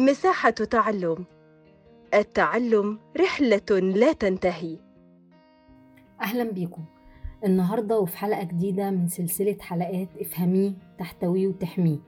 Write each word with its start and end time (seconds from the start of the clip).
مساحة 0.00 0.50
تعلم. 0.50 1.24
التعلم 2.14 2.98
رحلة 3.20 3.80
لا 3.80 4.12
تنتهي. 4.12 4.78
أهلا 6.20 6.44
بيكم. 6.52 6.84
النهاردة 7.44 7.98
وفي 7.98 8.18
حلقة 8.18 8.44
جديدة 8.44 8.90
من 8.90 9.08
سلسلة 9.08 9.56
حلقات 9.60 10.08
افهميه 10.20 10.72
تحتويه 10.98 11.46
وتحميه. 11.46 11.98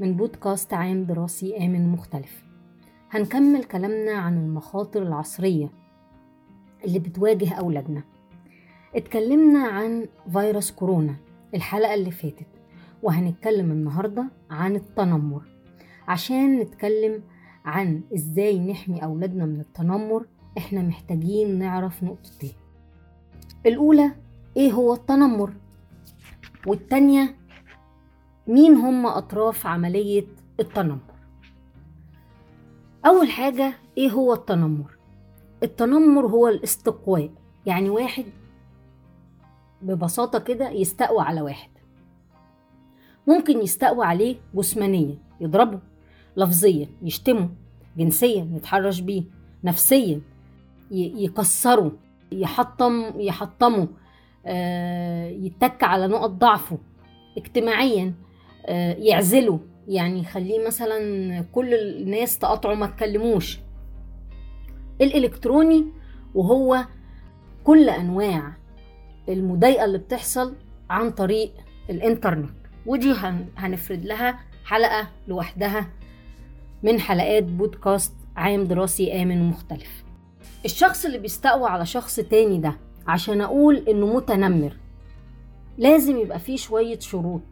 من 0.00 0.16
بودكاست 0.16 0.74
عام 0.74 1.04
دراسي 1.04 1.56
آمن 1.56 1.88
مختلف. 1.92 2.44
هنكمل 3.10 3.64
كلامنا 3.64 4.12
عن 4.12 4.38
المخاطر 4.38 5.02
العصرية 5.02 5.70
اللي 6.84 6.98
بتواجه 6.98 7.54
أولادنا. 7.54 8.02
اتكلمنا 8.94 9.66
عن 9.66 10.08
فيروس 10.32 10.70
كورونا 10.70 11.16
الحلقة 11.54 11.94
اللي 11.94 12.10
فاتت 12.10 12.48
وهنتكلم 13.02 13.70
النهاردة 13.70 14.24
عن 14.50 14.76
التنمر. 14.76 15.57
عشان 16.08 16.58
نتكلم 16.58 17.22
عن 17.64 18.02
إزاي 18.14 18.58
نحمي 18.58 19.04
أولادنا 19.04 19.46
من 19.46 19.60
التنمر 19.60 20.26
إحنا 20.58 20.82
محتاجين 20.82 21.58
نعرف 21.58 22.02
نقطتين 22.04 22.52
الأولى 23.66 24.12
إيه 24.56 24.72
هو 24.72 24.94
التنمر؟ 24.94 25.52
والتانية 26.66 27.36
مين 28.46 28.74
هم 28.74 29.06
أطراف 29.06 29.66
عملية 29.66 30.26
التنمر؟ 30.60 30.98
أول 33.06 33.30
حاجة 33.30 33.74
إيه 33.98 34.10
هو 34.10 34.34
التنمر؟ 34.34 34.98
التنمر 35.62 36.26
هو 36.26 36.48
الاستقواء. 36.48 37.30
يعني 37.66 37.90
واحد 37.90 38.24
ببساطة 39.82 40.38
كده 40.38 40.70
يستقوى 40.70 41.20
على 41.20 41.40
واحد. 41.40 41.70
ممكن 43.26 43.58
يستقوى 43.58 44.04
عليه 44.06 44.36
جسمانيا 44.54 45.18
يضربه. 45.40 45.80
لفظيا 46.38 46.88
يشتمه 47.02 47.50
جنسيا 47.96 48.48
يتحرش 48.54 49.00
بيه 49.00 49.22
نفسيا 49.64 50.20
يكسره 50.90 51.92
يحطم 52.32 53.12
يحطمه 53.20 53.88
آه، 54.46 55.28
يتك 55.28 55.84
على 55.84 56.06
نقط 56.06 56.30
ضعفه. 56.30 56.78
اجتماعيا 57.38 58.14
آه، 58.66 58.92
يعزله 58.94 59.60
يعني 59.88 60.20
يخليه 60.20 60.66
مثلا 60.66 61.40
كل 61.52 61.74
الناس 61.74 62.38
تقاطعه 62.38 62.74
ما 62.74 62.86
تكلموش. 62.86 63.58
الإلكتروني 65.00 65.86
وهو 66.34 66.84
كل 67.64 67.88
أنواع 67.88 68.52
المضايقة 69.28 69.84
اللي 69.84 69.98
بتحصل 69.98 70.54
عن 70.90 71.10
طريق 71.10 71.52
الإنترنت. 71.90 72.50
ودي 72.86 73.14
هنفرد 73.56 74.04
لها 74.04 74.38
حلقة 74.64 75.08
لوحدها 75.28 75.88
من 76.82 77.00
حلقات 77.00 77.42
بودكاست 77.44 78.14
عام 78.36 78.64
دراسي 78.64 79.22
آمن 79.22 79.48
مختلف. 79.48 80.04
الشخص 80.64 81.04
اللي 81.04 81.18
بيستقوى 81.18 81.68
على 81.68 81.86
شخص 81.86 82.16
تاني 82.16 82.58
ده 82.58 82.76
عشان 83.06 83.40
أقول 83.40 83.76
إنه 83.76 84.06
متنمر 84.06 84.76
لازم 85.78 86.16
يبقى 86.18 86.38
فيه 86.38 86.56
شوية 86.56 86.98
شروط 86.98 87.42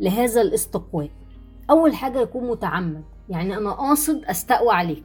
لهذا 0.00 0.40
الاستقواء 0.40 1.10
أول 1.70 1.94
حاجة 1.94 2.20
يكون 2.20 2.50
متعمد 2.50 3.04
يعني 3.28 3.56
أنا 3.56 3.70
قاصد 3.72 4.24
أستقوى 4.24 4.72
عليك. 4.72 5.04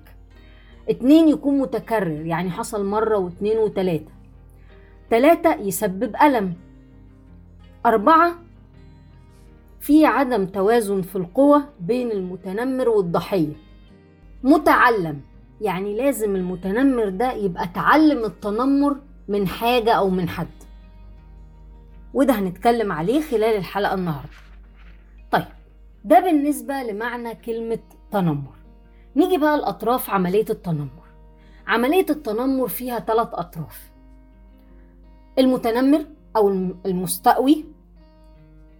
اتنين 0.89 1.29
يكون 1.29 1.59
متكرر 1.59 2.25
يعني 2.25 2.51
حصل 2.51 2.85
مرة 2.85 3.17
واتنين 3.17 3.57
وتلاتة. 3.57 4.11
تلاتة 5.09 5.55
يسبب 5.55 6.15
ألم. 6.23 6.53
أربعة 7.85 8.35
في 9.83 10.05
عدم 10.05 10.45
توازن 10.45 11.01
في 11.01 11.15
القوة 11.15 11.63
بين 11.79 12.11
المتنمر 12.11 12.89
والضحية. 12.89 13.53
متعلم 14.43 15.21
يعني 15.61 15.95
لازم 15.97 16.35
المتنمر 16.35 17.09
ده 17.09 17.31
يبقى 17.33 17.67
تعلم 17.67 18.25
التنمر 18.25 18.97
من 19.27 19.47
حاجة 19.47 19.93
أو 19.93 20.09
من 20.09 20.29
حد. 20.29 20.47
وده 22.13 22.33
هنتكلم 22.33 22.91
عليه 22.91 23.21
خلال 23.21 23.57
الحلقة 23.57 23.93
النهاردة. 23.93 24.29
طيب 25.31 25.45
ده 26.05 26.19
بالنسبة 26.19 26.83
لمعنى 26.83 27.35
كلمة 27.35 27.79
تنمر. 28.11 28.55
نيجي 29.15 29.37
بقى 29.37 29.57
لأطراف 29.57 30.09
عملية 30.09 30.45
التنمر. 30.49 31.03
عملية 31.67 32.05
التنمر 32.09 32.67
فيها 32.67 32.99
ثلاث 32.99 33.27
أطراف. 33.33 33.91
المتنمر 35.39 36.05
أو 36.35 36.49
المستقوي 36.85 37.65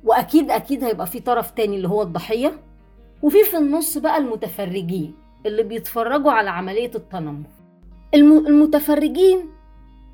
وأكيد 0.04 0.52
أكيد 0.52 0.84
هيبقى 0.84 1.08
في 1.08 1.20
طرف 1.20 1.52
تاني 1.52 1.76
اللي 1.76 1.88
هو 1.90 2.02
الضحية 2.02 2.60
وفي 3.22 3.44
في 3.44 3.58
النص 3.58 3.98
بقى 3.98 4.18
المتفرجين 4.18 5.16
اللي 5.46 5.64
بيتفرجوا 5.64 6.32
على 6.32 6.50
عملية 6.50 6.92
التنمر. 6.96 7.48
المتفرجين 8.14 9.46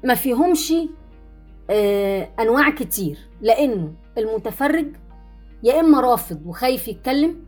ما 0.03 0.16
فيهمش 0.16 0.73
آه 1.69 2.29
أنواع 2.39 2.69
كتير 2.69 3.17
لأنه 3.41 3.94
المتفرج 4.17 4.88
يا 5.63 5.79
إما 5.79 6.00
رافض 6.00 6.41
وخايف 6.45 6.88
يتكلم 6.88 7.45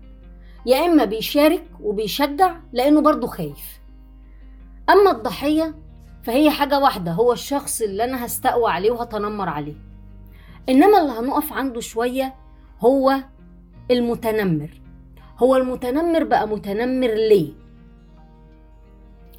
يا 0.65 0.85
إما 0.85 1.05
بيشارك 1.05 1.63
وبيشجع 1.81 2.55
لأنه 2.73 3.01
برضه 3.01 3.27
خايف. 3.27 3.79
أما 4.89 5.11
الضحية 5.11 5.75
فهي 6.23 6.49
حاجة 6.49 6.79
واحدة 6.79 7.11
هو 7.11 7.33
الشخص 7.33 7.81
اللي 7.81 8.03
أنا 8.03 8.25
هستقوى 8.25 8.71
عليه 8.71 8.91
وهتنمر 8.91 9.49
عليه. 9.49 9.90
إنما 10.69 11.01
اللي 11.01 11.11
هنقف 11.11 11.53
عنده 11.53 11.79
شوية 11.81 12.35
هو 12.79 13.15
المتنمر. 13.91 14.81
هو 15.37 15.55
المتنمر 15.55 16.23
بقى 16.23 16.47
متنمر 16.47 17.07
ليه؟ 17.13 17.51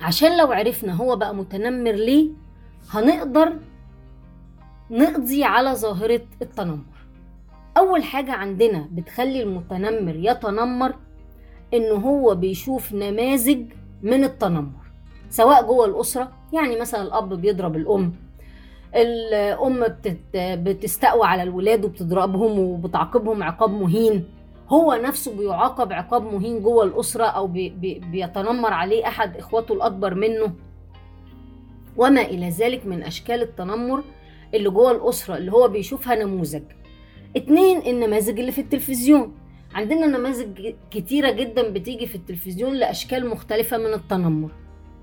عشان 0.01 0.39
لو 0.39 0.53
عرفنا 0.53 0.93
هو 0.95 1.17
بقى 1.17 1.35
متنمر 1.35 1.93
ليه 1.93 2.31
هنقدر 2.91 3.53
نقضي 4.91 5.45
على 5.45 5.75
ظاهرة 5.75 6.21
التنمر. 6.43 6.93
أول 7.77 8.03
حاجة 8.05 8.33
عندنا 8.33 8.89
بتخلي 8.93 9.43
المتنمر 9.43 10.15
يتنمر 10.17 10.95
إن 11.75 11.91
هو 12.03 12.35
بيشوف 12.35 12.93
نماذج 12.93 13.73
من 14.03 14.25
التنمر 14.25 14.83
سواء 15.31 15.67
جوه 15.67 15.87
الأسرة 15.87 16.33
يعني 16.53 16.81
مثلا 16.81 17.03
الأب 17.03 17.35
بيضرب 17.41 17.77
الأم 17.77 18.13
الأم. 18.95 19.97
بتستقوى 20.35 21.27
على 21.27 21.43
الولاد 21.43 21.85
وبتضربهم 21.85 22.59
وبتعاقبهم 22.59 23.43
عقاب 23.43 23.71
مهين. 23.71 24.25
هو 24.69 25.01
نفسه 25.05 25.37
بيعاقب 25.37 25.93
عقاب 25.93 26.23
مهين 26.35 26.63
جوه 26.63 26.85
الأسرة 26.85 27.25
أو 27.25 27.47
بي... 27.47 27.69
بي... 27.69 27.99
بيتنمر 28.13 28.73
عليه 28.73 29.07
أحد 29.09 29.37
إخواته 29.37 29.75
الأكبر 29.75 30.15
منه. 30.15 30.53
وما 31.97 32.23
إلى 32.23 32.49
ذلك 32.49 32.87
من 32.87 33.03
أشكال 33.03 33.43
التنمر 33.43 34.03
اللي 34.55 34.71
جوه 34.71 34.91
الأسرة 34.91 35.37
اللي 35.37 35.53
هو 35.53 35.69
بيشوفها 35.69 36.15
نموذج. 36.15 36.63
اتنين 37.37 37.79
النماذج 37.79 38.41
اللي 38.41 38.53
في 38.53 38.61
التلفزيون. 38.61 39.35
عندنا 39.75 40.07
نماذج 40.07 40.75
كتيرة 40.91 41.31
جدا 41.31 41.71
بتيجي 41.71 42.07
في 42.07 42.15
التلفزيون 42.15 42.75
لأشكال 42.75 43.29
مختلفة 43.29 43.79
من 43.79 43.95
التنمر. 43.95 44.51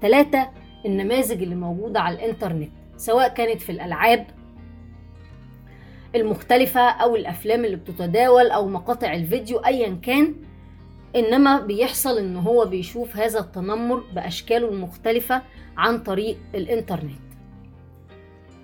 ثلاثة 0.02 0.50
النماذج 0.86 1.44
اللي 1.44 1.56
موجودة 1.56 2.00
على 2.00 2.16
الإنترنت. 2.16 2.72
سواء 3.00 3.34
كانت 3.34 3.62
في 3.62 3.72
الألعاب 3.72 4.28
المختلفة 6.16 6.82
أو 6.82 7.16
الأفلام 7.16 7.66
اللي 7.66 7.76
بتتداول 7.76 8.52
أو 8.52 8.68
مقاطع 8.68 9.14
الفيديو 9.14 9.58
أيا 9.58 10.00
كان. 10.02 10.36
إنما 11.16 11.60
بيحصل 11.60 12.18
إن 12.18 12.36
هو 12.36 12.66
بيشوف 12.66 13.18
هذا 13.18 13.40
التنمر 13.40 14.04
بأشكاله 14.16 14.70
المختلفة 14.70 15.42
عن 15.78 16.00
طريق 16.00 16.38
الإنترنت. 16.56 17.20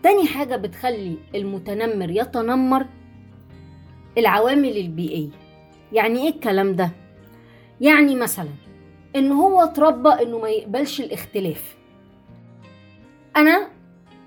تاني 0.04 0.28
حاجة 0.28 0.56
بتخلي 0.56 1.18
المتنمر 1.36 2.10
يتنمر 2.10 2.86
العوامل 4.18 4.78
البيئية 4.78 5.30
يعني 5.94 6.24
إيه 6.24 6.30
الكلام 6.30 6.76
ده؟ 6.76 6.90
يعني 7.82 8.16
مثلا 8.16 8.50
إن 9.16 9.32
هو 9.32 9.64
اتربى 9.64 10.10
إنه 10.10 10.40
ما 10.40 10.50
يقبلش 10.50 11.02
الاختلاف. 11.02 11.78
أنا 13.38 13.75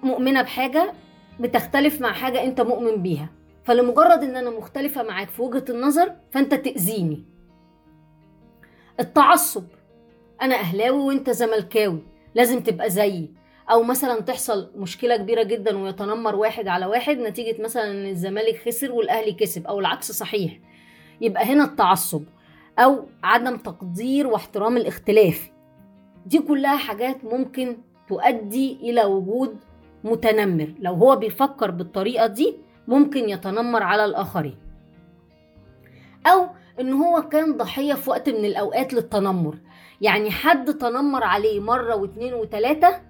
مؤمنة 0.03 0.43
بحاجة 0.43 0.93
بتختلف 1.41 2.01
مع 2.01 2.13
حاجة 2.13 2.45
أنت 2.45 2.61
مؤمن 2.61 3.03
بيها. 3.03 3.29
فلمجرد 3.65 4.23
إن 4.23 4.37
أنا 4.37 4.51
مختلفة 4.51 5.03
معاك 5.03 5.29
في 5.29 5.43
وجهة 5.43 5.65
النظر 5.69 6.13
فأنت 6.31 6.55
تأذيني. 6.55 7.25
التعصب 9.01 9.65
أنا 10.43 10.55
أهلاوي 10.55 10.99
وأنت 10.99 11.31
زملكاوي 11.31 12.03
لازم 12.35 12.61
تبقى 12.61 12.91
زيي. 12.91 13.31
أو 13.71 13.83
مثلا 13.83 14.21
تحصل 14.21 14.71
مشكلة 14.77 15.17
كبيرة 15.17 15.43
جدا 15.43 15.79
ويتنمر 15.79 16.37
واحد 16.37 16.69
على 16.69 16.87
واحد 16.87 17.19
نتيجة 17.19 17.63
مثلا 17.63 17.91
إن 17.91 18.07
الزمالك 18.07 18.63
خسر 18.67 18.93
والأهلي 18.93 19.33
كسب 19.33 19.67
أو 19.67 19.81
العكس 19.81 20.13
صحيح. 20.13 20.59
يبقى 21.21 21.45
هنا 21.45 21.65
التعصب 21.65 22.23
أو 22.79 23.07
عدم 23.23 23.57
تقدير 23.57 24.27
واحترام 24.27 24.77
الاختلاف. 24.77 25.51
دي 26.27 26.39
كلها 26.39 26.77
حاجات 26.77 27.25
ممكن 27.25 27.77
تؤدي 28.09 28.79
إلى 28.83 29.05
وجود 29.05 29.57
متنمر. 30.05 30.75
لو 30.81 30.95
هو 30.95 31.17
بيفكر 31.17 31.71
بالطريقة 31.71 32.27
دي 32.27 32.57
ممكن 32.89 33.29
يتنمر 33.29 33.83
على 33.83 34.05
الآخرين. 34.05 34.57
أو 36.27 36.47
إن 36.81 36.93
هو 36.93 37.23
كان 37.23 37.57
ضحية 37.57 37.95
في 37.95 38.11
وقت 38.11 38.29
من 38.29 38.45
الأوقات 38.45 38.95
للتنمر. 38.95 39.59
يعني 40.01 40.31
حد 40.31 40.75
تنمر 40.75 41.25
عليه 41.25 41.61
مرة 41.61 41.95
واتنين 41.95 42.35
وتلاتة 42.35 43.01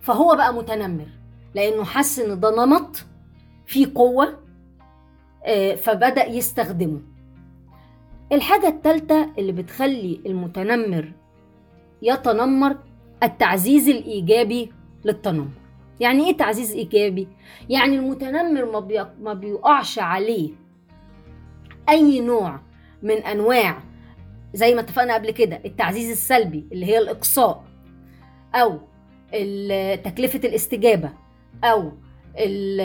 فهو 0.00 0.36
بقى 0.36 0.54
متنمر. 0.54 1.06
لأنه 1.54 1.84
حس 1.84 2.18
إن 2.18 2.40
ده 2.40 2.64
نمط 2.64 3.04
فيه 3.66 3.86
قوة 3.94 4.40
آه، 5.44 5.74
فبدأ 5.74 6.26
يستخدمه. 6.26 7.00
الحاجة 8.32 8.68
الثالثه 8.68 9.30
اللي 9.38 9.52
بتخلي 9.52 10.20
المتنمر 10.26 11.12
يتنمر 12.02 12.76
التعزيز 13.22 13.88
الإيجابي 13.88 14.72
للتنمر. 15.04 15.59
يعني 16.00 16.26
إيه 16.26 16.36
تعزيز 16.36 16.72
إيجابي؟ 16.72 17.28
يعني 17.68 17.96
المتنمر 17.96 18.64
ما, 18.72 18.80
بي... 18.80 19.06
ما 19.20 19.34
بيقعش 19.34 19.98
عليه 19.98 20.50
أي 21.88 22.20
نوع 22.20 22.60
من 23.02 23.16
أنواع 23.16 23.82
زي 24.54 24.74
ما 24.74 24.80
اتفقنا 24.80 25.14
قبل 25.14 25.30
كده 25.30 25.60
التعزيز 25.64 26.10
السلبي 26.10 26.68
اللي 26.72 26.86
هي 26.86 26.98
الإقصاء 26.98 27.64
أو 28.54 28.78
تكلفة 30.04 30.38
الاستجابة 30.44 31.12
أو 31.64 31.92
ال- 32.38 32.80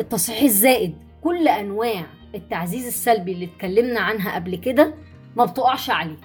التصحيح 0.00 0.42
الزائد. 0.42 0.94
كل 1.24 1.48
أنواع 1.48 2.06
التعزيز 2.34 2.86
السلبي 2.86 3.32
اللي 3.32 3.44
اتكلمنا 3.44 4.00
عنها 4.00 4.34
قبل 4.34 4.56
كده 4.56 4.94
ما 5.36 5.44
بتقعش 5.44 5.90
عليه. 5.90 6.16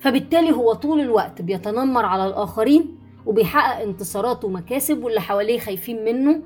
فبالتالي 0.00 0.52
هو 0.52 0.72
طول 0.72 1.00
الوقت 1.00 1.42
بيتنمر 1.42 2.04
على 2.06 2.26
الآخرين 2.26 2.98
وبيحقق 3.26 3.82
انتصارات 3.82 4.44
ومكاسب 4.44 5.04
واللي 5.04 5.20
حواليه 5.20 5.58
خايفين 5.58 6.04
منه 6.04 6.42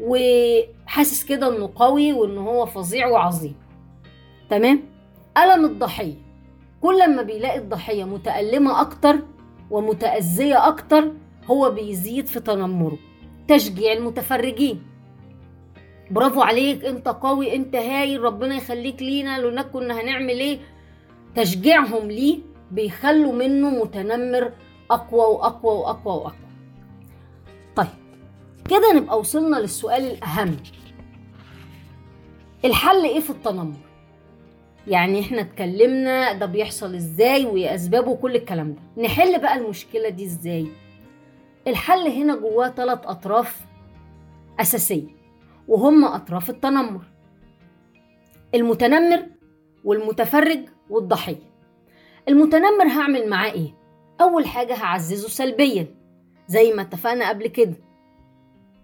وحاسس 0.00 1.24
كده 1.24 1.56
إنه 1.56 1.70
قوي 1.74 2.12
وان 2.12 2.38
هو 2.38 2.66
فظيع 2.66 3.06
وعظيم. 3.06 3.54
تمام؟ 4.50 4.82
ألم 5.38 5.64
الضحية. 5.64 6.14
كل 6.80 7.16
ما 7.16 7.22
بيلاقي 7.22 7.58
الضحية 7.58 8.04
متألمة 8.04 8.80
أكتر 8.80 9.18
ومتأذية 9.70 10.68
أكتر 10.68 11.12
هو 11.46 11.70
بيزيد 11.70 12.26
في 12.26 12.40
تنمره. 12.40 12.98
تشجيع 13.48 13.92
المتفرجين. 13.92 14.82
برافو 16.10 16.42
عليك 16.42 16.84
أنت 16.84 17.08
قوي 17.08 17.54
أنت 17.56 17.76
هايل 17.76 18.20
ربنا 18.22 18.54
يخليك 18.54 19.02
لينا 19.02 19.38
لولا 19.38 19.62
كنا 19.62 20.00
هنعمل 20.00 20.40
إيه؟ 20.40 20.58
تشجيعهم 21.36 22.10
ليه 22.10 22.38
بيخلوا 22.70 23.32
منه 23.32 23.70
متنمر 23.70 24.52
أقوى 24.90 25.20
وأقوى 25.20 25.72
وأقوى 25.78 26.14
وأقوى. 26.14 26.34
طيب 27.76 27.88
كده 28.70 28.92
نبقى 28.92 29.18
وصلنا 29.18 29.56
للسؤال 29.56 30.02
الأهم. 30.04 30.56
الحل 32.64 33.04
إيه 33.04 33.20
في 33.20 33.30
التنمر؟ 33.30 33.76
يعني 34.86 35.20
إحنا 35.20 35.40
اتكلمنا 35.40 36.32
ده 36.32 36.46
بيحصل 36.46 36.94
إزاي 36.94 37.44
وايه 37.46 37.74
أسبابه 37.74 38.10
وكل 38.10 38.36
الكلام 38.36 38.74
ده. 38.74 39.02
نحل 39.02 39.40
بقى 39.40 39.56
المشكلة 39.58 40.08
دي 40.08 40.24
إزاي؟ 40.24 40.66
الحل 41.66 42.08
هنا 42.08 42.36
جواه 42.36 42.68
ثلاث 42.68 42.98
أطراف 43.06 43.60
أساسية 44.60 45.06
وهم 45.68 46.04
أطراف 46.04 46.50
التنمر. 46.50 47.00
المتنمر 48.54 49.26
والمتفرج 49.84 50.60
والضحيه 50.90 51.36
المتنمر 52.28 52.86
هعمل 52.86 53.30
معاه 53.30 53.50
إيه؟ 53.50 53.74
أول 54.20 54.46
حاجة 54.46 54.74
هعززه 54.74 55.28
سلبيا 55.28 55.86
زي 56.48 56.72
ما 56.72 56.82
اتفقنا 56.82 57.28
قبل 57.28 57.46
كده 57.46 57.74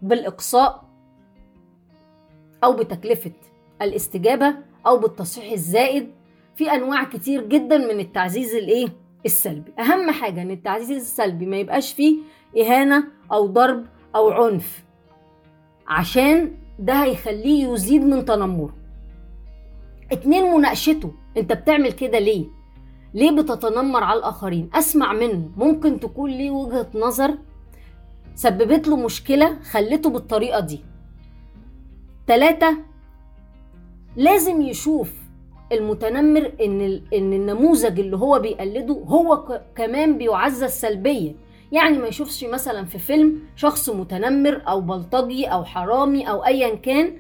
بالإقصاء 0.03 0.85
أو 2.65 2.73
بتكلفة 2.77 3.33
الاستجابة 3.83 4.55
أو 4.87 4.97
بالتصحيح 4.99 5.53
الزائد. 5.53 6.11
في 6.57 6.71
أنواع 6.71 7.05
كتير 7.05 7.47
جدا 7.47 7.79
من 7.79 8.01
التعزيز 8.01 8.55
الإيه؟ 8.55 8.89
السلبي. 9.27 9.73
أهم 9.79 10.11
حاجة 10.11 10.43
إن 10.43 10.51
التعزيز 10.51 11.01
السلبي 11.01 11.47
ما 11.47 11.57
يبقاش 11.57 11.93
فيه 11.93 12.19
إهانة 12.61 13.05
أو 13.33 13.47
ضرب 13.47 13.87
أو 14.15 14.31
عنف 14.31 14.85
عشان 15.87 16.57
ده 16.79 16.95
هيخليه 17.05 17.69
يزيد 17.69 18.03
من 18.03 18.25
تنمره. 18.25 18.77
اتنين 20.13 20.45
مناقشته. 20.45 21.15
أنت 21.37 21.53
بتعمل 21.53 21.93
كده 21.93 22.19
ليه؟ 22.19 22.47
ليه 23.15 23.31
بتتنمر 23.31 24.05
على 24.05 24.19
الآخرين؟ 24.19 24.71
أسمع 24.75 25.13
منه. 25.13 25.51
ممكن 25.57 26.01
تكون 26.01 26.31
ليه 26.31 26.51
وجهة 26.51 26.87
نظر 26.95 27.39
سببت 28.35 28.89
له 28.89 28.97
مشكلة 28.97 29.59
خلته 29.63 30.11
بالطريقة 30.11 30.61
دي. 30.61 30.81
تلاتة 32.27 32.77
لازم 34.17 34.63
يشوف 34.63 35.13
المتنمر 35.73 36.53
إن 36.61 36.81
إن 37.15 37.33
النموذج 37.33 38.01
اللي 38.01 38.17
هو 38.17 38.39
بيقلده 38.39 38.95
هو 38.95 39.61
كمان 39.77 40.19
بيعزز 40.19 40.71
سلبيا 40.71 41.35
يعني 41.73 41.99
ما 41.99 42.07
يشوفش 42.07 42.45
مثلا 42.45 42.85
في 42.85 42.99
فيلم 42.99 43.39
شخص 43.57 43.91
متنمر 43.91 44.63
أو 44.69 44.81
بلطجي 44.81 45.47
أو 45.47 45.65
حرامي 45.65 46.31
أو 46.31 46.45
ايا 46.47 46.75
كان 46.75 47.13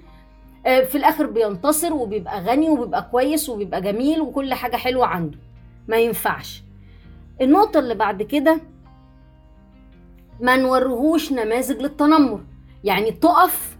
آه، 0.66 0.80
في 0.84 0.98
الآخر 0.98 1.26
بينتصر 1.26 1.92
وبيبقى 1.94 2.40
غني 2.44 2.68
وبيبقى 2.70 3.08
كويس 3.12 3.48
وبيبقى 3.48 3.80
جميل 3.82 4.20
وكل 4.20 4.54
حاجة 4.54 4.76
حلوة 4.76 5.06
عنده. 5.06 5.38
ما 5.88 5.96
ينفعش. 5.96 6.62
النقطة 7.40 7.78
اللي 7.78 7.94
بعد 7.94 8.22
كده 8.22 8.60
ما 10.40 10.56
نوريهوش 10.56 11.32
نماذج 11.32 11.82
للتنمر. 11.82 12.44
يعني 12.84 13.10
تقف 13.10 13.78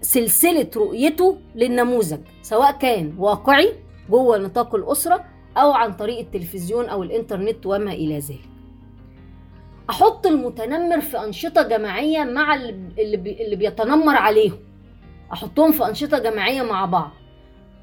سلسلة 0.00 0.70
رؤيته 0.76 1.38
للنموذج 1.54 2.20
سواء 2.42 2.72
كان 2.72 3.14
واقعي 3.18 3.72
جوه 4.10 4.38
نطاق 4.38 4.74
الأسرة 4.74 5.24
أو 5.56 5.72
عن 5.72 5.92
طريق 5.92 6.18
التلفزيون 6.18 6.88
أو 6.88 7.02
الإنترنت 7.02 7.66
وما 7.66 7.92
إلى 7.92 8.18
ذلك. 8.18 8.48
أحط 9.90 10.26
المتنمر 10.26 11.00
في 11.00 11.24
أنشطة 11.24 11.62
جماعية 11.62 12.24
مع 12.24 12.54
اللي 12.54 13.56
بيتنمر 13.56 14.16
عليهم. 14.16 14.58
أحطهم 15.32 15.72
في 15.72 15.88
أنشطة 15.88 16.18
جماعية 16.18 16.62
مع 16.62 16.84
بعض. 16.84 17.10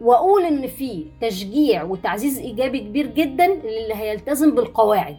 وأقول 0.01 0.43
إن 0.43 0.67
في 0.67 1.05
تشجيع 1.21 1.83
وتعزيز 1.83 2.39
إيجابي 2.39 2.79
كبير 2.79 3.07
جدا 3.07 3.47
للي 3.47 3.93
هيلتزم 3.95 4.55
بالقواعد. 4.55 5.17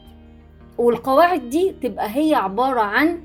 والقواعد 0.79 1.49
دي 1.51 1.73
تبقى 1.83 2.17
هي 2.17 2.35
عبارة 2.35 2.81
عن 2.81 3.21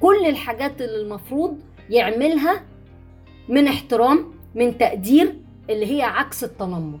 كل 0.00 0.26
الحاجات 0.26 0.82
اللي 0.82 1.02
المفروض 1.02 1.58
يعملها 1.90 2.62
من 3.48 3.66
احترام 3.68 4.32
من 4.54 4.78
تقدير 4.78 5.36
اللي 5.70 5.96
هي 5.98 6.02
عكس 6.02 6.44
التنمر. 6.44 6.98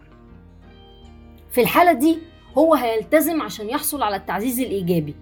في 1.50 1.60
الحالة 1.60 1.92
دي 1.92 2.18
هو 2.58 2.74
هيلتزم 2.74 3.42
عشان 3.42 3.68
يحصل 3.68 4.02
على 4.02 4.16
التعزيز 4.16 4.60
الإيجابي 4.60 5.14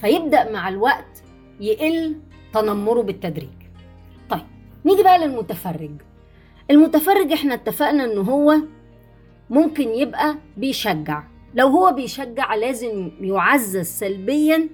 فيبدأ 0.00 0.52
مع 0.52 0.68
الوقت 0.68 1.22
يقل 1.60 2.16
تنمره 2.54 3.02
بالتدريج. 3.02 3.48
طيب 4.30 4.40
نيجي 4.84 5.02
بقى 5.02 5.18
للمتفرج. 5.18 5.90
المتفرج 6.70 7.32
إحنا 7.32 7.54
اتفقنا 7.54 8.04
ان 8.04 8.18
هو 8.18 8.56
ممكن 9.50 9.88
يبقى 9.88 10.36
بيشجع. 10.56 11.22
لو 11.54 11.66
هو 11.68 11.92
بيشجع 11.92 12.54
لازم 12.54 13.10
يعزز 13.20 13.86
سلبيا 13.86 14.68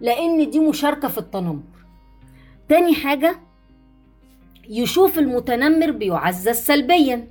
لأن 0.00 0.50
دي 0.50 0.60
مشاركة 0.60 1.08
في 1.08 1.18
التنمر. 1.18 1.62
تاني 2.68 2.94
حاجة 2.94 3.36
يشوف 4.68 5.18
المتنمر 5.18 5.90
بيعزز 5.90 6.48
سلبيا. 6.56 7.28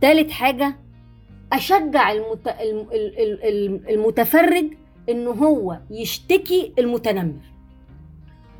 تالت 0.00 0.30
حاجة 0.30 0.76
أشجع 1.52 2.12
المت... 2.12 2.48
الم- 2.48 2.88
ال- 2.92 3.18
ال- 3.18 3.44
ال- 3.44 3.90
المتفرج 3.90 4.64
إن 5.10 5.26
هو 5.26 5.78
يشتكي 5.90 6.72
المتنمر 6.78 7.40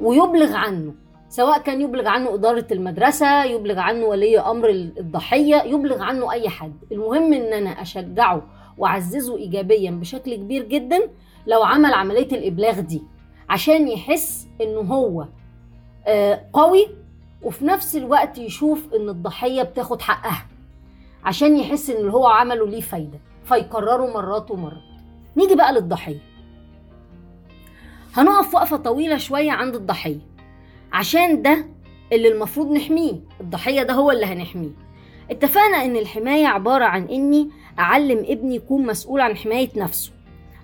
ويبلغ 0.00 0.54
عنه. 0.56 0.94
سواء 1.30 1.58
كان 1.62 1.80
يبلغ 1.80 2.08
عنه 2.08 2.34
إدارة 2.34 2.66
المدرسة 2.72 3.44
يبلغ 3.44 3.78
عنه 3.78 4.04
ولي 4.06 4.38
أمر 4.40 4.68
الضحية 4.70 5.62
يبلغ 5.62 6.02
عنه 6.02 6.32
أي 6.32 6.48
حد. 6.48 6.74
المهم 6.92 7.32
إن 7.32 7.52
أنا 7.52 7.70
أشجعه 7.82 8.42
وأعززه 8.78 9.36
إيجابيا 9.36 9.90
بشكل 9.90 10.34
كبير 10.34 10.62
جدا 10.64 10.98
لو 11.46 11.62
عمل 11.62 11.94
عملية 11.94 12.32
الإبلاغ 12.36 12.80
دي 12.80 13.02
عشان 13.48 13.88
يحس 13.88 14.48
إنه 14.60 14.80
هو 14.80 15.26
آه، 16.06 16.46
قوي 16.52 16.86
وفي 17.42 17.64
نفس 17.64 17.96
الوقت 17.96 18.38
يشوف 18.38 18.94
إن 18.94 19.08
الضحية 19.08 19.62
بتاخد 19.62 20.02
حقها. 20.02 20.46
عشان 21.24 21.56
يحس 21.56 21.90
إن 21.90 21.96
اللي 21.96 22.12
هو 22.12 22.26
عمله 22.26 22.66
ليه 22.66 22.80
فايدة 22.80 23.18
فيكرره 23.44 24.06
مرات 24.14 24.50
ومرات. 24.50 24.82
نيجي 25.36 25.54
بقى 25.54 25.72
للضحية. 25.72 26.18
هنقف 28.14 28.54
وقفة 28.54 28.76
طويلة 28.76 29.16
شوية 29.16 29.50
عند 29.50 29.74
الضحية. 29.74 30.18
عشان 30.92 31.42
ده 31.42 31.66
اللي 32.12 32.28
المفروض 32.28 32.72
نحميه. 32.72 33.20
الضحية 33.40 33.82
ده 33.82 33.94
هو 33.94 34.10
اللي 34.10 34.26
هنحميه. 34.26 34.70
اتفقنا 35.30 35.84
إن 35.84 35.96
الحماية 35.96 36.46
عبارة 36.46 36.84
عن 36.84 37.04
إني 37.04 37.50
أعلم 37.78 38.18
ابني 38.28 38.54
يكون 38.56 38.86
مسؤول 38.86 39.20
عن 39.20 39.36
حماية 39.36 39.68
نفسه 39.76 40.12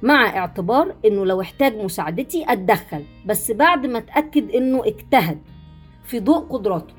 مع 0.02 0.36
اعتبار 0.38 0.94
إنه 1.04 1.26
لو 1.26 1.40
احتاج 1.40 1.76
مساعدتي 1.76 2.44
أتدخل 2.48 3.04
بس 3.26 3.50
بعد 3.50 3.86
ما 3.86 3.98
أتأكد 3.98 4.50
إنه 4.50 4.82
اجتهد 4.86 5.38
في 6.04 6.20
ضوء 6.20 6.38
قدراته. 6.38 6.94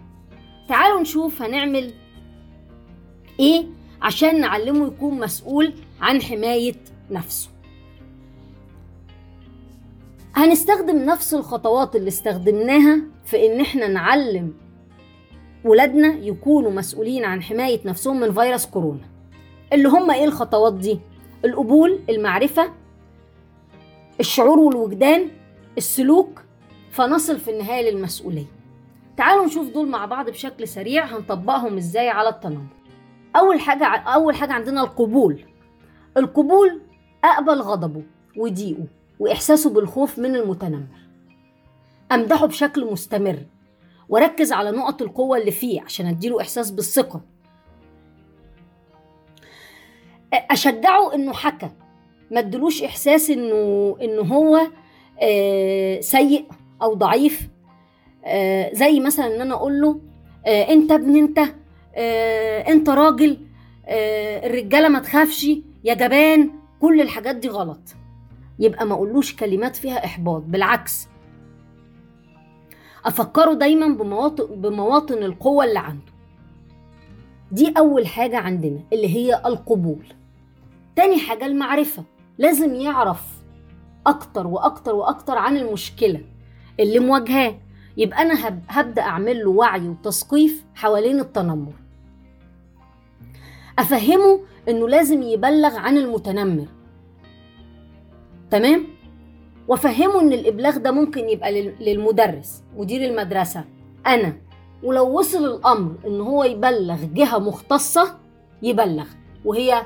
تعالوا 0.70 1.02
نشوف 1.02 1.42
هنعمل 1.42 1.94
إيه 3.40 3.66
عشان 4.02 4.42
نعلمه 4.42 4.88
يكون 4.88 5.20
مسؤول 5.20 5.74
عن 6.02 6.22
حماية 6.22 6.76
نفسه. 7.12 7.50
هنستخدم 10.38 10.98
نفس 10.98 11.34
الخطوات 11.34 11.96
اللي 11.96 12.08
استخدمناها 12.08 13.02
في 13.26 13.46
إن 13.46 13.62
إحنا 13.62 13.88
نعلم 13.88 14.54
ولادنا 15.66 16.08
يكونوا 16.08 16.72
مسؤولين 16.72 17.26
عن 17.26 17.42
حماية 17.42 17.80
نفسهم 17.86 18.20
من 18.20 18.34
فيروس 18.34 18.66
كورونا. 18.66 19.10
اللي 19.74 19.90
هم 19.90 20.12
إيه 20.12 20.26
الخطوات 20.26 20.74
دي؟ 20.74 21.00
القبول 21.46 22.00
المعرفة 22.10 22.72
الشعور 24.20 24.60
والوجدان 24.60 25.28
السلوك 25.78 26.42
فنصل 26.92 27.40
في 27.40 27.52
النهاية 27.52 27.92
للمسؤولية. 27.92 28.46
تعالوا 29.18 29.46
نشوف 29.46 29.70
دول 29.74 29.88
مع 29.88 30.06
بعض 30.06 30.30
بشكل 30.30 30.68
سريع 30.68 31.06
هنطبقهم 31.06 31.78
إزاي 31.78 32.10
على 32.10 32.30
التنمر. 32.30 32.68
أول 33.36 33.60
حاجة 33.60 33.86
أول 33.86 34.36
حاجة 34.36 34.54
عندنا 34.54 34.82
القبول. 34.84 35.40
القبول 36.18 36.82
أقبل 37.24 37.62
غضبه 37.62 38.04
وضيقه 38.38 38.88
وإحساسه 39.20 39.70
بالخوف 39.70 40.20
من 40.20 40.36
المتنمر. 40.36 40.98
أمدحه 42.12 42.46
بشكل 42.46 42.92
مستمر. 42.92 43.40
واركز 44.10 44.52
على 44.52 44.72
نقط 44.72 45.02
القوة 45.02 45.38
اللي 45.38 45.52
فيه 45.52 45.82
عشان 45.82 46.06
أديله 46.06 46.42
إحساس 46.42 46.72
بالثقة. 46.72 47.22
أشجعه 50.34 51.14
إنه 51.16 51.34
حكى. 51.34 51.70
ما 52.32 52.40
ادلوش 52.40 52.84
إحساس 52.84 53.30
إنه 53.30 53.96
إنه 54.02 54.22
هو 54.22 54.60
آه 55.22 56.00
سيء 56.00 56.46
أو 56.82 56.94
ضعيف. 56.94 57.50
آه 58.26 58.74
زي 58.74 59.00
مثلا 59.00 59.36
إن 59.36 59.42
أنا 59.42 59.54
أقول 59.54 59.82
له 59.82 60.02
آه 60.46 60.70
أنت 60.70 60.92
ابن 60.92 61.16
أنت 61.16 61.40
آه 61.96 62.60
أنت 62.68 62.90
راجل 62.90 63.38
الرجالة 63.90 64.90
ما 64.90 65.00
تخافش 65.00 65.48
يا 65.84 65.94
جبان 65.94 66.52
كل 66.82 67.02
الحاجات 67.02 67.36
دي 67.36 67.50
غلط. 67.50 67.96
يبقى 68.60 68.86
ما 68.86 68.94
اقولوش 68.94 69.36
كلمات 69.36 69.76
فيها 69.76 70.06
احباط 70.06 70.42
بالعكس. 70.42 71.08
افكره 73.06 73.54
دايما 73.54 73.88
بمواطن 73.88 74.46
بمواطن 74.62 75.24
القوة 75.24 75.66
اللي 75.66 75.80
عنده. 75.80 76.12
دي 77.52 77.74
أول 77.78 78.08
حاجة 78.08 78.38
عندنا 78.38 78.80
اللي 78.94 79.16
هي 79.16 79.42
القبول. 79.46 80.06
تاني 80.96 81.18
حاجة 81.20 81.46
المعرفة. 81.46 82.04
لازم 82.38 82.76
يعرف 82.76 83.22
أكتر 84.08 84.48
وأكتر 84.48 84.96
وأكتر 84.96 85.38
عن 85.38 85.58
المشكلة 85.58 86.22
اللي 86.80 87.00
مواجهاه. 87.00 87.56
يبقى 87.98 88.22
أنا 88.22 88.48
هب- 88.48 88.64
هبدأ 88.70 89.02
أعمل 89.02 89.44
له 89.44 89.50
وعي 89.50 89.90
وتثقيف 89.90 90.66
حوالين 90.76 91.20
التنمر. 91.20 91.74
أفهمه 93.80 94.40
إنه 94.70 94.90
لازم 94.90 95.22
يبلغ 95.22 95.76
عن 95.78 95.98
المتنمر. 95.98 96.66
تمام؟ 98.52 98.84
وافهمه 99.68 100.22
إن 100.22 100.34
الإبلاغ 100.34 100.78
ده 100.78 100.92
ممكن 100.92 101.30
يبقى 101.30 101.52
لل- 101.52 101.76
للمدرس 101.80 102.64
مدير 102.78 103.10
المدرسة. 103.10 103.64
أنا 104.08 104.38
ولو 104.84 105.20
وصل 105.20 105.46
الأمر 105.46 105.96
إن 106.08 106.22
هو 106.22 106.44
يبلغ 106.44 107.04
جهة 107.06 107.38
مختصة 107.38 108.20
يبلغ. 108.64 109.06
وهي 109.46 109.86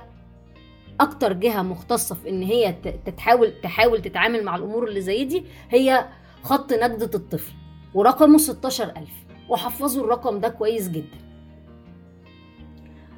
أكتر 1.00 1.34
جهة 1.34 1.62
مختصة 1.62 2.16
في 2.16 2.30
إن 2.30 2.44
هي 2.44 2.74
تتحاول 3.06 3.54
تحاول 3.64 4.02
تتعامل 4.02 4.44
مع 4.44 4.56
الأمور 4.56 4.88
اللي 4.88 5.02
زي 5.02 5.26
دي 5.26 5.44
هي 5.70 6.06
خط 6.44 6.74
نجدة 6.74 7.10
الطفل 7.16 7.54
ورقمه 7.94 8.38
16000 8.38 9.10
وحفظوا 9.50 10.04
الرقم 10.04 10.40
ده 10.40 10.50
كويس 10.50 10.90
جدا. 10.90 11.18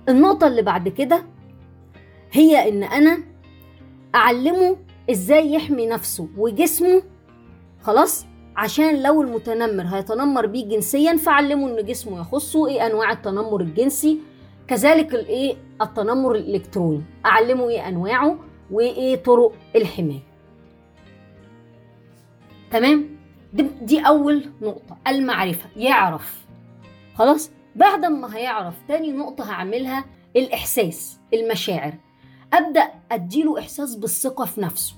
النقطة 0.09 0.47
اللي 0.47 0.61
بعد 0.61 0.89
كده 0.89 1.23
هي 2.31 2.69
إن 2.69 2.83
أنا 2.83 3.23
أعلمه 4.15 4.77
إزاي 5.11 5.53
يحمي 5.53 5.87
نفسه 5.87 6.27
وجسمه؟ 6.37 7.03
خلاص؟ 7.81 8.25
عشان 8.55 9.03
لو 9.03 9.21
المتنمر 9.21 9.83
هيتنمر 9.83 10.45
بيه 10.45 10.65
جنسيا 10.65 11.17
فعلمه 11.17 11.69
إن 11.79 11.85
جسمه 11.85 12.19
يخصه 12.21 12.67
إيه 12.67 12.85
أنواع 12.85 13.11
التنمر 13.11 13.61
الجنسي. 13.61 14.19
كذلك 14.67 15.13
الإيه؟ 15.13 15.55
التنمر 15.81 16.35
الإلكتروني. 16.35 17.01
أعلمه 17.25 17.69
إيه 17.69 17.87
أنواعه 17.87 18.39
وإيه 18.71 19.15
طرق 19.15 19.53
الحماية. 19.75 20.23
تمام؟ 22.71 23.09
دي, 23.53 23.65
دي 23.81 23.99
أول 23.99 24.45
نقطة 24.61 24.97
المعرفة 25.07 25.69
يعرف. 25.75 26.45
خلاص؟ 27.15 27.51
بعد 27.75 28.05
ما 28.05 28.35
هيعرف 28.37 28.73
تاني 28.87 29.11
نقطة 29.11 29.51
هعملها 29.51 30.05
الإحساس 30.35 31.19
المشاعر. 31.33 31.93
أبدأ 32.53 32.91
أديله 33.11 33.59
إحساس 33.59 33.95
بالثقة 33.95 34.45
في 34.45 34.61
نفسه 34.61 34.95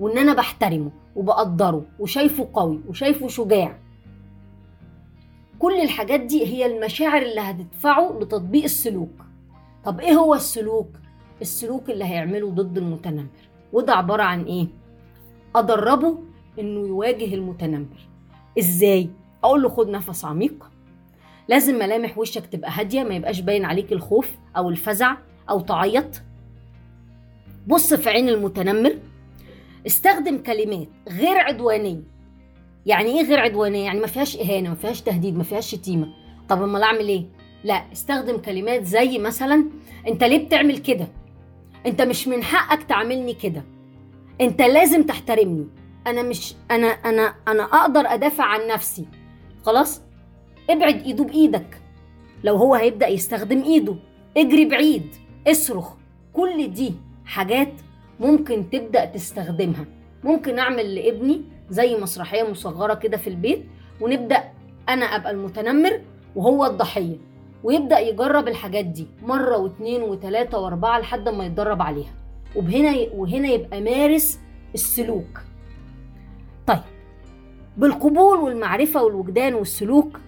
وإن 0.00 0.18
أنا 0.18 0.34
بحترمه 0.34 0.90
وبقدره 1.16 1.84
وشايفه 1.98 2.48
قوي 2.54 2.80
وشايفه 2.88 3.28
شجاع. 3.28 3.78
كل 5.58 5.80
الحاجات 5.80 6.20
دي 6.20 6.46
هي 6.46 6.66
المشاعر 6.66 7.22
اللي 7.22 7.40
هتدفعه 7.40 8.18
لتطبيق 8.20 8.64
السلوك. 8.64 9.24
طب 9.84 10.00
إيه 10.00 10.12
هو 10.12 10.34
السلوك؟ 10.34 10.88
السلوك 11.42 11.90
اللي 11.90 12.04
هيعمله 12.04 12.50
ضد 12.50 12.78
المتنمر. 12.78 13.26
وده 13.72 13.92
عبارة 13.92 14.22
عن 14.22 14.44
إيه؟ 14.44 14.66
أدربه 15.56 16.18
إنه 16.58 16.88
يواجه 16.88 17.34
المتنمر. 17.34 18.08
إزاي؟ 18.58 19.10
أقول 19.44 19.62
له 19.62 19.68
خد 19.68 19.88
نفس 19.88 20.24
عميق. 20.24 20.70
لازم 21.48 21.74
ملامح 21.74 22.18
وشك 22.18 22.46
تبقى 22.46 22.70
هادية 22.70 23.02
ما 23.02 23.14
يبقاش 23.14 23.40
باين 23.40 23.64
عليك 23.64 23.92
الخوف 23.92 24.32
أو 24.56 24.68
الفزع 24.68 25.16
أو 25.50 25.60
تعيط. 25.60 26.22
بص 27.66 27.94
في 27.94 28.10
عين 28.10 28.28
المتنمر. 28.28 28.98
استخدم 29.86 30.38
كلمات 30.38 30.88
غير 31.08 31.38
عدوانية. 31.38 32.00
يعني 32.86 33.20
إيه 33.20 33.26
غير 33.26 33.40
عدوانية؟ 33.40 33.84
يعني 33.84 34.00
ما 34.00 34.06
فيهاش 34.06 34.36
إهانة 34.36 34.68
ما 34.68 34.74
فيهاش 34.74 35.00
تهديد 35.02 35.36
ما 35.36 35.42
فيهاش 35.42 35.70
شتيمة. 35.70 36.08
طب 36.48 36.62
أمال 36.62 36.82
أعمل 36.82 37.08
إيه؟ 37.08 37.26
لا 37.64 37.92
استخدم 37.92 38.36
كلمات 38.36 38.84
زي 38.84 39.18
مثلا 39.18 39.64
أنت 40.08 40.24
ليه 40.24 40.46
بتعمل 40.46 40.78
كده؟ 40.78 41.08
أنت 41.86 42.02
مش 42.02 42.28
من 42.28 42.42
حقك 42.42 42.82
تعاملني 42.82 43.34
كده. 43.34 43.64
أنت 44.40 44.62
لازم 44.62 45.02
تحترمني. 45.02 45.66
أنا 46.06 46.22
مش 46.22 46.54
أنا 46.70 46.86
أنا 46.86 47.34
أنا 47.48 47.62
أقدر 47.62 48.00
أدافع 48.00 48.44
عن 48.44 48.66
نفسي. 48.68 49.06
خلاص؟ 49.62 50.02
ابعد 50.70 51.02
ايده 51.02 51.24
بايدك 51.24 51.80
لو 52.44 52.56
هو 52.56 52.74
هيبدأ 52.74 53.08
يستخدم 53.08 53.62
إيده 53.62 53.96
اجري 54.36 54.64
بعيد 54.64 55.06
اصرخ. 55.46 55.92
كل 56.32 56.72
دي 56.72 56.92
حاجات 57.24 57.72
ممكن 58.20 58.70
تبدأ 58.70 59.04
تستخدمها. 59.04 59.84
ممكن 60.24 60.58
أعمل 60.58 60.94
لابني 60.94 61.42
زي 61.70 61.96
مسرحية 61.96 62.42
مصغرة 62.50 62.94
كده 62.94 63.16
في 63.16 63.26
البيت 63.30 63.64
ونبدأ 64.00 64.44
أنا 64.88 65.04
أبقى 65.06 65.30
المتنمر 65.30 66.00
وهو 66.36 66.66
الضحية 66.66 67.16
ويبدأ 67.62 67.98
يجرب 67.98 68.48
الحاجات 68.48 68.84
دي 68.84 69.06
مرة 69.22 69.56
واثنين 69.58 70.02
وثلاثه 70.02 70.58
وأربعة 70.58 70.98
لحد 70.98 71.28
ما 71.28 71.46
يتدرب 71.46 71.82
عليها. 71.82 72.12
وبهنا 72.56 72.94
وهنا 73.14 73.48
يبقى 73.48 73.80
مارس 73.80 74.40
السلوك. 74.74 75.40
طيب 76.66 76.78
بالقبول 77.76 78.38
والمعرفة 78.38 79.02
والوجدان 79.04 79.54
والسلوك 79.54 80.20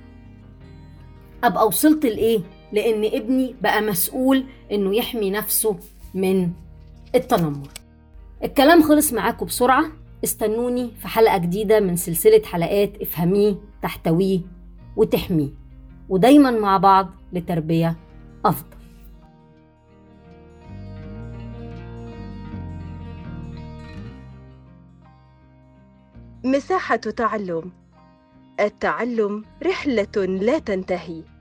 أبقى 1.44 1.66
وصلت 1.66 2.06
لإيه؟ 2.06 2.40
لأن 2.72 3.04
ابني 3.04 3.54
بقى 3.62 3.82
مسؤول 3.82 4.44
إنه 4.72 4.96
يحمي 4.96 5.30
نفسه 5.30 5.76
من 6.14 6.50
التنمر. 7.14 7.68
الكلام 8.44 8.82
خلص 8.82 9.12
معاكم 9.12 9.46
بسرعة. 9.46 9.84
استنوني 10.24 10.90
في 11.00 11.08
حلقة 11.08 11.38
جديدة 11.38 11.80
من 11.80 11.96
سلسلة 11.96 12.42
حلقات 12.44 13.02
افهميه 13.02 13.54
تحتويه 13.82 14.40
وتحميه. 14.96 15.50
ودايما 16.08 16.50
مع 16.50 16.76
بعض 16.76 17.10
لتربية 17.32 17.96
أفضل. 18.44 18.76
مساحة 26.44 26.96
تعلم. 26.96 27.72
التعلم 28.60 29.44
رحلة 29.66 30.16
لا 30.16 30.58
تنتهي. 30.58 31.35